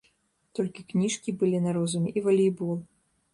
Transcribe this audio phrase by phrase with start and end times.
[0.59, 2.75] Толькі кніжкі былі на розуме і валейбол.